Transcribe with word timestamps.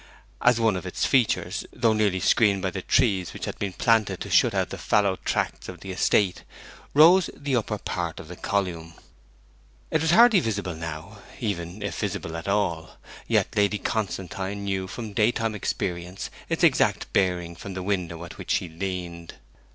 As 0.41 0.59
one 0.59 0.75
of 0.75 0.87
its 0.87 1.05
features, 1.05 1.63
though 1.71 1.93
nearly 1.93 2.19
screened 2.19 2.63
by 2.63 2.71
the 2.71 2.81
trees 2.81 3.33
which 3.33 3.45
had 3.45 3.59
been 3.59 3.71
planted 3.73 4.19
to 4.21 4.31
shut 4.31 4.55
out 4.55 4.71
the 4.71 4.79
fallow 4.79 5.15
tracts 5.17 5.69
of 5.69 5.81
the 5.81 5.91
estate, 5.91 6.43
rose 6.95 7.29
the 7.35 7.55
upper 7.55 7.77
part 7.77 8.19
of 8.19 8.27
the 8.27 8.35
column. 8.35 8.95
It 9.91 10.01
was 10.01 10.09
hardly 10.09 10.39
visible 10.39 10.73
now, 10.73 11.19
even 11.39 11.83
if 11.83 11.99
visible 11.99 12.35
at 12.35 12.47
all; 12.47 12.97
yet 13.27 13.55
Lady 13.55 13.77
Constantine 13.77 14.63
knew 14.63 14.87
from 14.87 15.13
daytime 15.13 15.53
experience 15.53 16.31
its 16.49 16.63
exact 16.63 17.13
bearing 17.13 17.55
from 17.55 17.75
the 17.75 17.83
window 17.83 18.25
at 18.25 18.39
which 18.39 18.49
she 18.49 18.67
leaned. 18.67 19.35